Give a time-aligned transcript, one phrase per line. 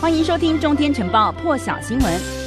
[0.00, 2.37] 欢迎收听《中天晨报》破晓新闻。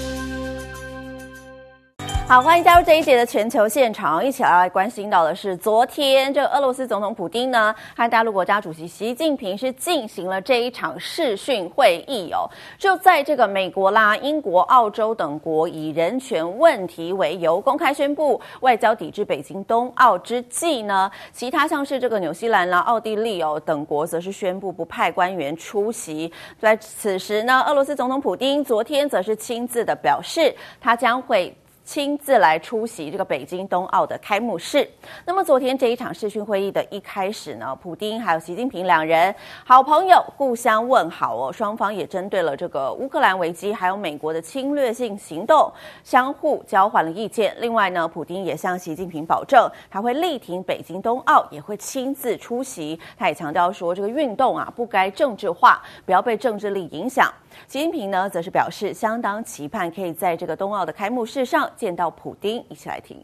[2.31, 12.49] 好，欢迎加入这一节的全球现场，一起来关心到的是，昨天这个俄罗斯总统普丁呢，和大陆国家主席习近平是进行了这一场视讯会议哦。
[12.78, 26.32] 就在这个美国啦、英国、澳洲等国以人权问题为由，公开宣布外交抵制北京冬奥之际呢，其他像是这个纽西兰啦、奥地利哦等国，则是宣布不派官员出席。
[26.57, 31.54] 在此时呢，俄罗斯总统普丁昨天则是亲自的表示，他将会。
[31.91, 34.90] 亲自来出席这个北京冬奥的开幕式。
[35.26, 45.70] 那么昨天这一场视讯会议的一开始呢，普丁还有习近平两人好朋友互相问好哦，双方也针对了这个乌克兰危机还有美国的侵略性行动
[46.02, 47.54] 相互交换了意见。
[47.59, 52.98] 另外呢，普丁也向习近平保证他会力挺北京冬奥，也会亲自出席。
[53.18, 57.30] 他也强调说，这个运动啊不该政治化，不要被政治力影响。
[57.68, 62.63] 习近平呢，则是表示相当期盼可以在这个冬奥的开幕式上见到普丁。
[62.70, 63.18] 一起来听。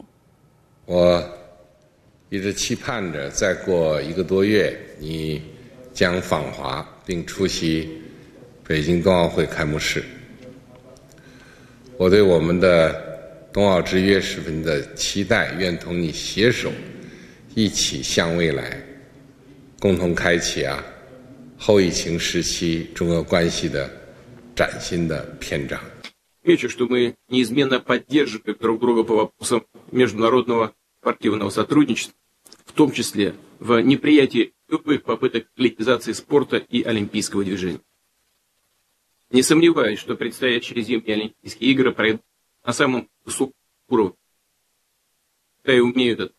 [0.84, 1.22] 我
[2.28, 5.40] 一直期盼着，再过一个多月，你
[5.94, 8.02] 将访华并出席
[8.66, 10.02] 北京冬奥会开幕式。
[11.96, 12.92] 我对我们的
[13.52, 16.72] 冬奥之约十分的期待，愿同你携手，
[17.54, 18.76] 一起向未来，
[19.78, 20.84] 共同开启啊
[21.56, 23.88] 后疫情时期中俄关系的。
[24.56, 25.80] 崭新的篇章。
[26.48, 32.14] отмечу, что мы неизменно поддерживаем друг друга по вопросам международного спортивного сотрудничества,
[32.64, 37.80] в том числе в неприятии любых попыток коллективизации спорта и олимпийского движения.
[39.30, 42.22] Не сомневаюсь, что предстоящие зимние Олимпийские игры пройдут
[42.64, 43.54] на самом высоком
[43.88, 44.16] уровне.
[45.64, 46.34] Да и умеют это.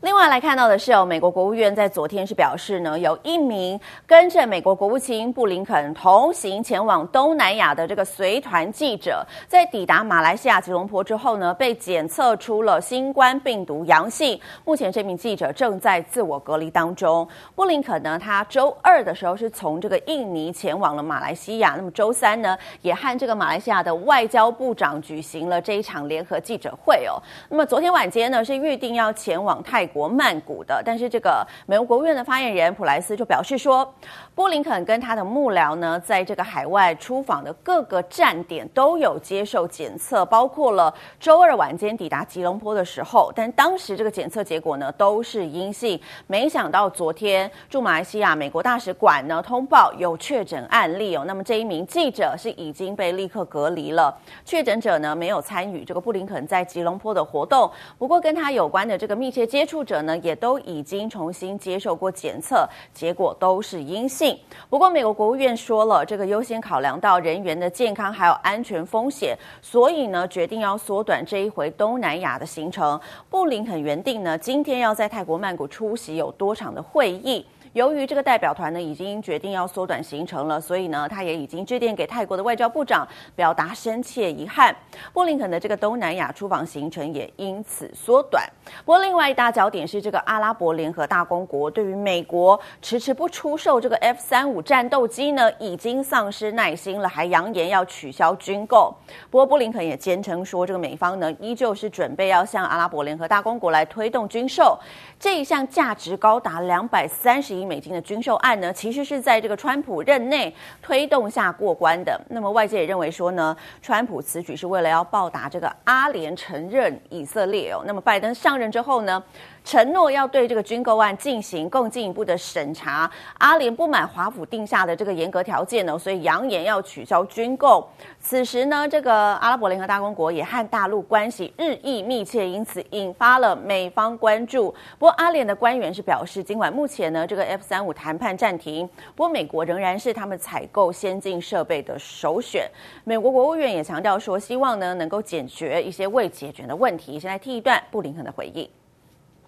[0.00, 14.40] 另外来看到的是哦，美国国务院在昨天是表示呢，有一名跟着美国国务卿布林肯同行前往东南亚的这个随团记者，在抵达马来西亚吉隆坡之后呢，被检测出了新冠病毒阳性。
[14.64, 17.26] 目前这名记者正在自我隔离当中。
[17.54, 27.22] 布林肯呢，他周二的时候是从这个印尼前往了马来西亚，那么周三呢，也和这个马来西亚的外交部长举行了这一场联合记者会哦。
[27.48, 29.82] 那么昨天晚间呢，是预定要前往泰。
[29.92, 33.86] 国曼谷的，但是这个美国国务院的发言人普莱斯就表示说，
[34.34, 46.00] 布林肯跟他的幕僚呢，在这个海外出访的各个站点都有接受检测，包括了周二晚间抵达吉隆坡的时候，但当时这个检测结果呢都是阴性。
[46.26, 54.16] 没想到昨天驻马来西亚美国大使馆呢通报有确诊案例哦，那么这一名记者是已经被立刻隔离了。
[54.46, 62.64] 确诊者呢没有参与这个布林肯在吉隆坡的活动，不过跟他有有关的这个密切接触者呢，也都已经重新接受过检测，
[62.94, 64.38] 结果都是阴性。
[64.70, 72.98] 不过，美国国务院说了，这个优先考量到人员的健康还有安全风险，所以呢，决定要缩短这一回东南亚的行程。
[73.28, 77.44] 布林肯原定呢，今天要在泰国曼谷出席有多场的会议。
[77.72, 84.74] 由于这个代表团呢已经决定要缩短行程了，所以呢他也已经致电给泰国的外交部长，表达深切遗憾。
[85.12, 88.46] 布林肯的这个东南亚出访行程也因此缩短。
[88.84, 98.94] 不过另外一大焦点是这个阿拉伯联合大公国对于美国迟迟不出售这个 F 三五战斗机呢已经丧失耐心了，还扬言要取消军购。
[99.30, 104.78] 不过布林肯也坚称说，这个美方呢依旧是准备要向阿拉伯联合大公国来推动军售。
[105.18, 112.20] 这一项价值高达两百三十亿美金的军售案呢，其实是在这个川普任内推动下过关的。
[112.28, 117.82] 那么外界也认为说呢，川普此举是为了要报答这个阿联承认以色列哦。
[117.86, 119.22] 那么拜登上任之后呢，
[119.64, 123.10] 承诺要对这个军购案进行更进一步的审查。
[123.38, 127.88] 阿联不满华府定下的这个严格条件呢，所以扬言要取消军购。
[128.20, 134.70] 此时呢，这个阿拉伯联合大公国也和大陆关系日益密切，因此引发了美方关注。
[134.98, 142.68] 不过阿联的官员是表示，尽管目前呢这个 F 三五谈判暂停，不过美国仍然是他们采购先进设备的首选。
[143.04, 147.18] 美国国务院也强调说，希望呢能够解决一些未解决的问题。
[147.18, 148.68] 先来听一段布林肯的回应。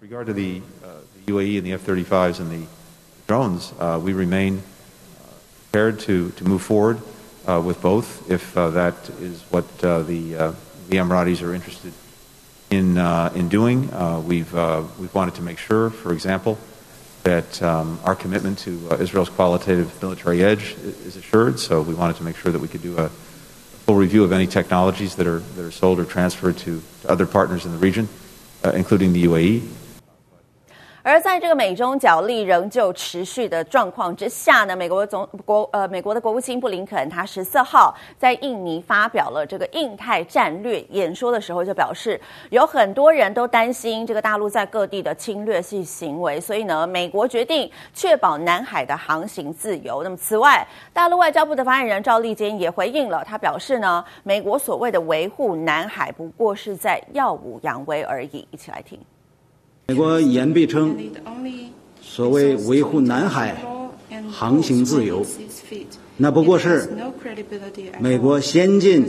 [0.01, 0.89] Regard to the, uh,
[1.25, 2.67] the UAE and the F-35s and the
[3.27, 4.61] drones, uh, we remain
[5.71, 6.99] prepared to, to move forward
[7.47, 10.53] uh, with both if uh, that is what uh, the, uh,
[10.89, 11.93] the Emiratis are interested
[12.69, 13.87] in, in doing.
[14.27, 14.53] we've,
[14.99, 16.57] we've wanted to make sure, for example,
[17.23, 21.57] that um, our commitment to Israel's qualitative military edge is assured.
[21.57, 24.45] So we wanted to make sure that we could do a full review of any
[24.45, 28.09] technologies that are, that are sold or transferred to, to other partners in the region,
[28.73, 29.67] including the UAE.
[31.07, 42.19] 而在这个美中角力仍旧持续的状况之下呢，美国总国呃美国的国务卿布林肯他十四号在印尼发表了这个印太战略演说的时候，就表示
[42.49, 50.01] 有很多人都担心这个大陆在各地的侵略性行为，所以呢，美国决定确保南海的航行自由。
[50.01, 58.47] 那么此外，大陆外交部的发言人赵立坚也回应了，他表示呢，美国所谓的维护南海不过是在耀武扬威而已。
[58.49, 58.99] 一起来听。
[59.87, 60.97] 美国言必称，
[62.01, 63.55] 所谓维护南海
[64.31, 65.23] 航行自由，
[66.17, 66.89] 那不过是
[67.99, 69.05] 美国先进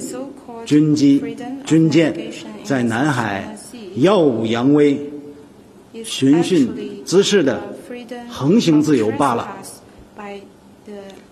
[0.66, 1.22] 军机、
[1.64, 2.14] 军舰
[2.62, 3.56] 在南海
[3.96, 5.10] 耀武扬威、
[6.04, 6.68] 寻衅
[7.06, 7.58] 滋事的
[8.28, 9.56] 横行自由罢了。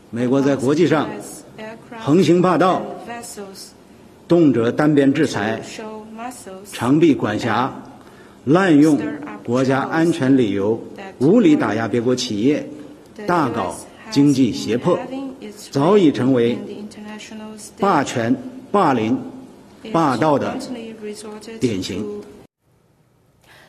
[0.08, 1.06] 美国在国际上
[2.00, 2.80] 横行霸道，
[4.26, 5.60] 动辄单边制裁，
[6.72, 7.70] 长臂管辖。
[8.44, 8.98] 滥用
[9.44, 10.82] 国家安全理由，
[11.18, 12.68] 无理打压别国企业，
[13.26, 13.74] 大搞
[14.10, 14.98] 经济胁迫，
[15.70, 16.58] 早已成为
[17.78, 18.34] 霸权、
[18.70, 19.18] 霸凌、
[19.92, 20.56] 霸道的
[21.58, 22.04] 典型。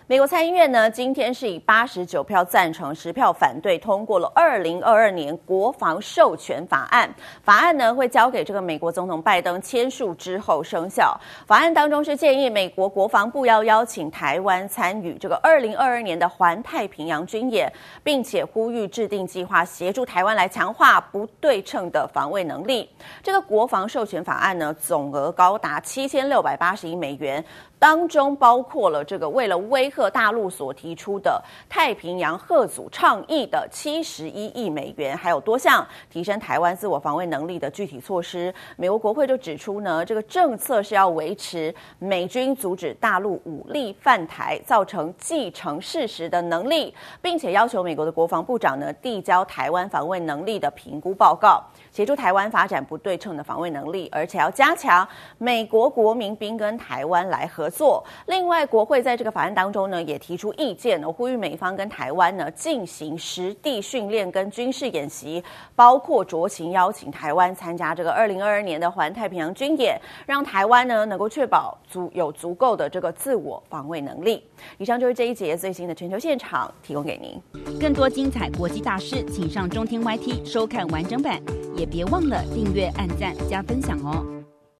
[0.07, 7.11] 美国参议院呢，今天是以八十九票赞成、十票反对通过了二零二二年国防授权法案。
[7.41, 11.19] 法案呢会交给这个美国总统拜登签署之后生效。
[11.47, 17.67] 法案当中是建议美国国防部要邀请台湾参与这个二零二二年的环太平洋军演，
[18.03, 22.87] 并且呼吁制定计划协助台湾来强化不对称的防卫能力。
[23.23, 27.43] 这个国防授权法案呢，总额高达七千六百八十亿美元。
[27.85, 31.39] 当中包括了这个为了威吓大陆所提出的
[31.69, 38.51] 太平洋贺组倡议的七十一亿美元，还有多项提升台湾自我防卫能力的具体措施。
[38.75, 46.91] 美国国会就指出呢，这个政策是要维持美军阻止大陆武力犯台造成既成事实的能力，
[47.21, 58.03] 并且要求美国的国防部长呢递交台湾防卫能力的评估报告，协助台湾发展不对称的防卫能力，而且要加强美国国民兵跟台湾来合作。
[58.27, 65.43] 另外，国会在这个法案当中呢，也提出意见，我呼吁美方跟台湾呢进行实地训练跟军事演习，
[65.75, 74.43] 包括酌情邀请台湾参加这个二零二二年的环太平洋军演，让台湾呢能够确保足有足够的这个自我防卫能力。
[74.77, 77.79] 以上就是这一节最新的全球现场，提供给您。
[77.79, 81.41] 更多精彩国际大事，请上中天 YT 收看完整版，
[81.75, 84.34] 也别忘了订阅、按赞、加分享哦。